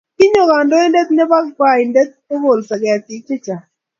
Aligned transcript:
Kinyo 0.17 0.41
kandoindet 0.49 1.09
nebo 1.13 1.37
ngwaidet 1.45 2.11
kokolso 2.27 2.73
ketik 2.83 3.21
chechang 3.27 3.63